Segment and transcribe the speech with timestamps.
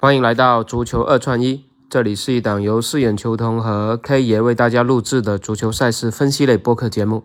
[0.00, 7.24] 欢迎来到足球二串一，这里是一档由四眼球童和 K 爷为大家录制的足球赛事分析类播客节目。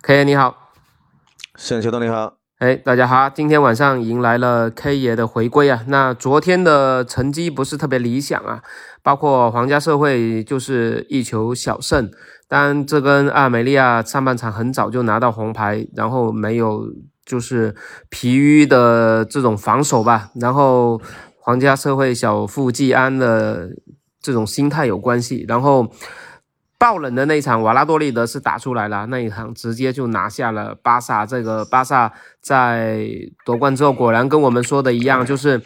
[0.00, 0.70] K 爷你好，
[1.56, 5.84] 四眼球童你好，哎，大家好，今天晚上迎来了 K 爷的回归啊。
[5.88, 8.62] 那昨天的成绩不是特别理想啊，
[9.02, 12.10] 包括皇家社会就是一球小胜，
[12.48, 16.86] 当然这跟阿梅利亚上半场很早就拿到红牌，然后没有
[17.26, 17.76] 就是
[18.08, 20.98] 疲于的这种防守吧，然后。
[21.42, 23.70] 皇家社会小富即安的
[24.20, 25.90] 这种心态有关系，然后
[26.78, 31.24] 爆冷的那一场，瓦拉多利德是打出来了，那一场直接就拿下了巴萨。
[31.24, 33.06] 这个巴萨在
[33.44, 35.62] 夺冠之后，果然跟我们说的一样，就是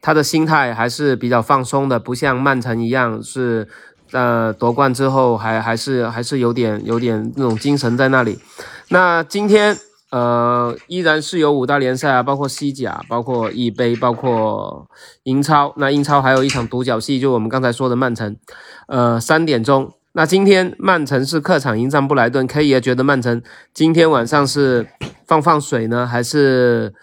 [0.00, 3.68] 他的心态还是比较放松的，不像曼城一样是
[4.12, 8.38] 呃夺冠之后还还是还是有点有点那种精神在那里。
[8.88, 9.76] 那今天。
[10.10, 14.88] 呃，依然是有五大联赛啊，包括西甲，包括意杯，包括
[15.24, 15.74] 英超。
[15.76, 18.36] 那英超还有一场独角戏，就我们刚才说的曼城。
[18.86, 19.92] 呃，三点钟。
[20.12, 23.42] 那今天曼城是客场迎战布莱顿，K 爷觉得曼城
[23.74, 24.86] 今天晚上是
[25.26, 26.94] 放放水呢，还是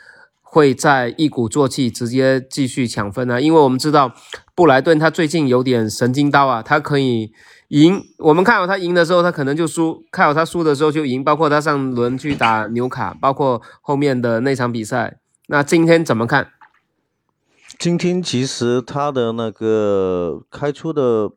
[0.54, 3.42] 会在一鼓作气直接继续抢分呢？
[3.42, 4.14] 因为我们知道
[4.54, 7.34] 布莱顿他最近有点神经刀啊，他可以。
[7.70, 11.24] 赢，我们看好他赢的时候，他可能就输；看好他输的时候就赢。
[11.24, 15.18] 包括他上轮去打纽卡，包括后面的那场比赛。
[15.48, 16.50] 那今天怎么看？
[17.80, 21.32] 今天其实他的那个开出的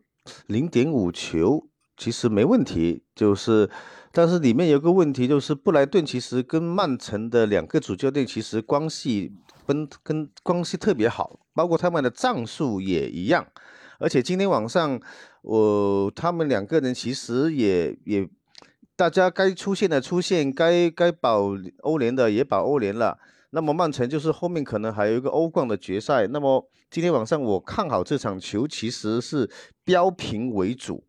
[0.46, 3.70] 零点五球其实没问题，就是，
[4.16, 9.30] 但是里面有个问题，就是布莱顿其实跟曼城的两个主教练其实关系
[9.66, 13.46] 跟跟关系特别好，包括他们的战术也一样。
[13.98, 14.98] 而且今天晚上，
[15.42, 18.26] 我他们两个人其实也也，
[18.96, 23.18] 大家该出现的出现，该该保欧联的也保欧联了。
[23.50, 26.26] 那么曼城就是后面可能还有一个欧冠的决赛。
[26.28, 29.50] 那么今天晚上我看好这场球，其实是
[29.84, 31.04] 标平为主，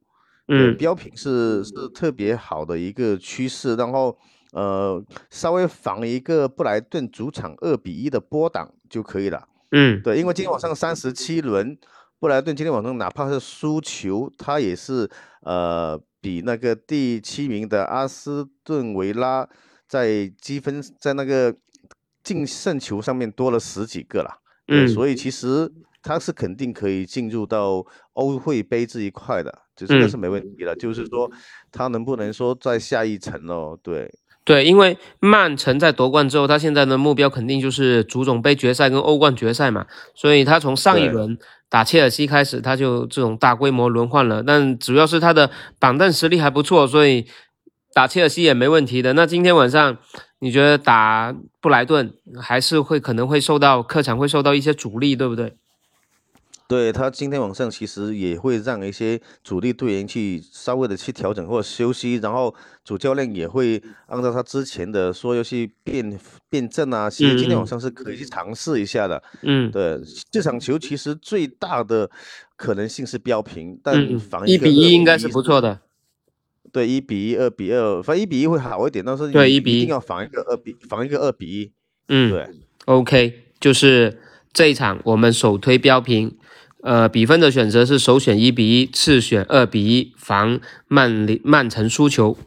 [0.47, 3.75] 嗯，标品是是特别好的一个趋势。
[3.75, 4.17] 然后
[4.53, 9.47] 呃，稍微防一个布莱顿主场二比一的波挡就可以了。
[9.71, 11.77] 嗯，对，因为今天晚上三十七轮。
[12.19, 15.07] 布莱顿今天晚上哪怕是输球，他也是
[15.41, 19.47] 呃比那个第七名的阿斯顿维拉
[19.87, 21.55] 在积分在那个
[22.23, 24.41] 净胜球上面多了十几个了。
[24.67, 25.71] 嗯，所以其实
[26.01, 30.75] 他是肯定可以进入到欧会杯这一块的，就这个是没问题的。
[30.75, 31.31] 就是说
[31.71, 33.77] 他能不能说在下一层哦？
[33.81, 34.11] 对
[34.43, 41.37] 对，因为曼城在夺冠之后，他现在的目标肯定就是足总杯决赛跟欧冠决赛嘛，所以他从上一轮。
[41.69, 47.27] 打切尔西开始，他就这种大规模轮换了，但主要是他的板凳实力还不错，所以
[47.93, 49.11] 打切尔西也没问题的。
[49.11, 49.97] 那今天晚上
[50.39, 55.57] 你觉得打布莱顿还是会可能会受到客场会受到一些阻力，对不对？
[56.67, 66.19] 对他今天晚上其实也会让一些主力队员去稍微的去调整或者休息，然后主教练也会按照他之前的说要去变
[66.49, 69.23] 变阵啊，其实今天晚上是可以去尝试一下的。
[69.43, 69.97] 嗯，对，
[70.29, 72.09] 这场球其实最大的
[72.57, 75.79] 可能性是标平，但防一比一应该是不错的。
[76.73, 81.71] 对，一比一、二比二，反正一比一会好一点，但是对一比一定要防一个二比防一个二比一。
[82.09, 82.45] 嗯，对
[82.83, 84.19] ，OK，就是
[84.51, 86.37] 这一场我们首推标平。
[86.87, 92.37] 呃，比分的选择是首选一比一，次选二比一，防曼联曼城输球。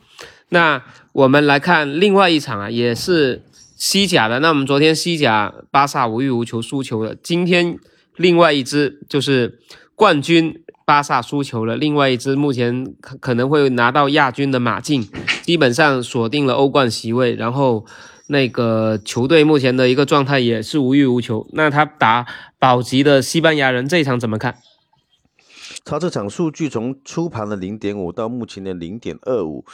[0.49, 3.43] 那我们来看另外一场啊，也是
[3.77, 4.41] 西甲的。
[4.41, 7.77] 那我们昨天西甲巴萨无欲无求输球了，今天
[8.17, 9.59] 另外一支就是
[9.95, 15.06] 冠军巴萨输球了，另外一支目前可可能会拿到亚军的马竞，
[15.43, 17.84] 基本上锁定了欧冠席位，然后。
[18.33, 21.49] 那个球队目前的一个状态也是无欲无求。
[21.53, 22.25] 那他打
[22.60, 24.59] 保级的西班牙人这一场怎么看？
[25.82, 29.65] 他这场数据从初盘的零点五到目前的零点二五，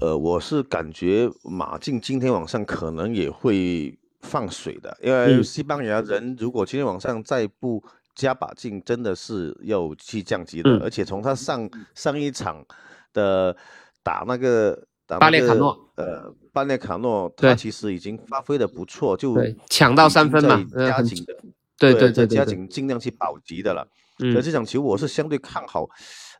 [0.00, 7.82] 呃，我是感觉马竞今天晚上可能也会放水的，因为西班牙人如果今天晚上再不
[8.14, 10.78] 加把劲，真的是要去降级的。
[10.84, 12.64] 而且从他上上一场
[13.12, 13.54] 的
[14.02, 14.86] 打那个。
[15.06, 19.36] 巴列卡诺，呃，巴列卡诺，他其实已经发挥的不错，就
[19.68, 21.36] 抢到三分嘛，加紧的，
[21.78, 23.86] 对对对，加紧尽量去保级的了。
[24.18, 25.88] 所以这场球我是相对看好，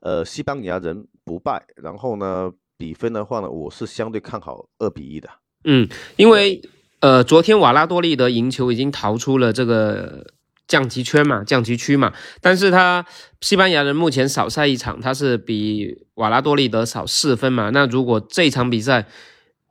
[0.01, 1.65] 呃，西班牙人不败。
[1.77, 5.29] 然后呢，比分的话呢，我是相对看好二比一的。
[5.65, 6.63] 嗯，因为
[7.01, 10.27] 呃，昨天瓦拉多利德赢球已经逃出了这个。
[10.67, 13.05] 降级圈嘛，降级区嘛，但是他
[13.43, 17.69] 西班牙人目前少赛一场，他是比瓦拉多利德少四分嘛。
[17.69, 19.07] 那如果这场比赛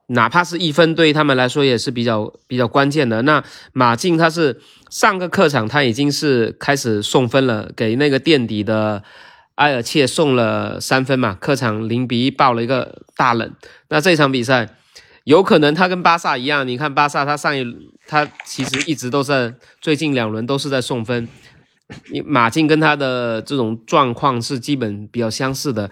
[0.07, 3.21] 哪怕是一分，对于他们来说也是比较比较关键的。
[3.21, 4.59] 那马竞他是
[4.89, 9.01] 上个客场他已经是开始送分了，给那个垫底的
[9.55, 13.51] 埃尔切送了三分嘛，客场零比一爆了一个大冷。
[13.89, 14.69] 那这场比赛
[15.23, 17.65] 有可能他跟巴萨一样，你看巴萨他上一
[18.05, 21.27] 他其实一直都在最近两轮都是在送分。
[22.25, 25.89] 马竞跟他的这种状况是基本比较相似的，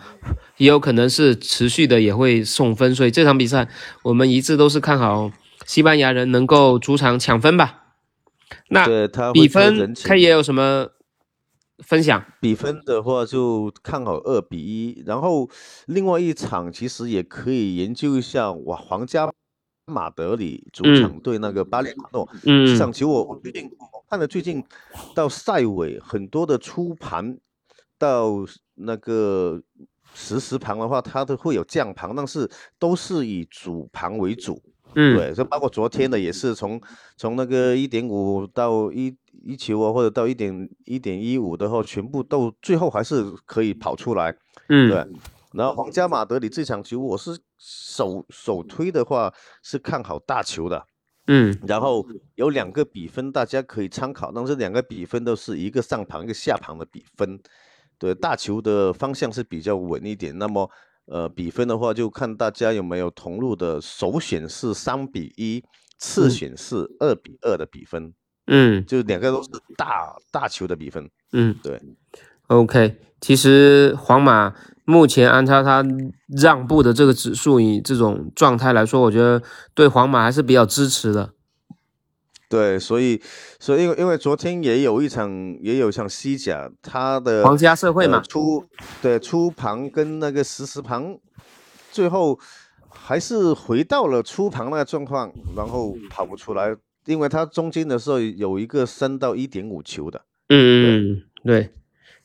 [0.58, 3.68] 也有可能是持续的也会送分，所以这场比赛
[4.04, 5.32] 我们一致都是看好
[5.66, 7.78] 西班牙人能够主场抢分吧。
[8.70, 8.86] 那
[9.34, 10.88] 比分他也有什么
[11.80, 12.24] 分享？
[12.40, 15.50] 比分的话就看好二比一，然后
[15.86, 19.32] 另外一场其实也可以研究一下哇，皇家
[19.86, 23.70] 马德里主场对那个巴列卡诺，嗯，这场球我我最近。
[24.12, 24.62] 看了最近
[25.16, 27.40] 到赛尾很多的出盘，
[27.98, 29.62] 到那个
[30.14, 34.62] 实时盘的话，它都会有降盘，但是都是以主盘为主。
[34.96, 36.82] 嗯，对，就包括昨天的也是从
[37.16, 39.16] 从那个一点五到一
[39.46, 44.36] 一球啊，或者到一点一点一五的话，全部都最后还是可以跑出来。
[44.68, 45.08] 嗯，对。
[45.54, 50.86] 然后皇家马德里这场球，我是首首推的话是看好大球的。
[51.34, 52.06] 嗯，然后
[52.36, 57.40] 有两个比分，大家可以参考，但是两个比分都是一个上盘一个下盘的比分。
[57.98, 60.38] 对，大球的方向是比较稳一点。
[60.38, 60.70] 那么，
[61.06, 65.64] 呃，比分的话就看大家有没有同路的首选是三比一，
[65.98, 68.14] 次选是二比二的比分。
[68.48, 71.10] 嗯，就两个都是大大球的比分。
[71.32, 71.82] 嗯，对。
[72.48, 74.54] OK，其实皇马。
[74.86, 75.86] 目前安插他
[76.28, 79.42] 让步的这个指数，以这种状态来说，我觉得
[79.74, 81.34] 对皇马还是比较支持的。
[82.50, 83.22] 对，所以，
[83.60, 88.66] 所以因为因为昨天也有一场，也有一场西甲，他的皇家社会嘛，出
[89.02, 91.18] 对出盘跟那个实时盘，
[91.92, 92.38] 最后
[92.90, 96.76] 还是回到了出盘那个状况，然后跑不出来，
[97.06, 100.22] 因为他中间的时候有一个升到一点五球的。
[100.50, 101.74] 嗯嗯，对。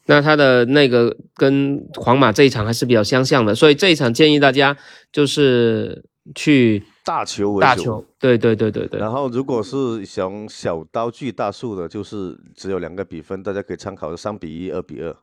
[0.06, 4.76] 那他的那个跟皇马这一场还是比较相像的，所以这一场建议大家
[5.12, 6.04] 就是
[6.34, 8.98] 去大球为大球，对对对对对。
[8.98, 15.14] 然后如果是想小刀锯大树的，就是只有两个比分，大家可以参考三比一、二比二。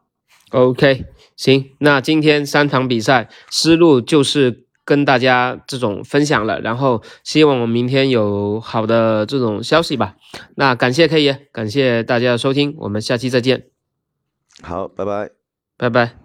[0.51, 1.05] OK，
[1.35, 10.15] 行，那今天三场比赛思路就是跟大家这种分享了，然后希望我们明天有好的这种消息吧。
[10.55, 13.72] 那感谢 K 爷，感谢大家的收听，我们下期再见。
[14.63, 15.29] 好，拜拜，
[15.77, 16.22] 拜拜。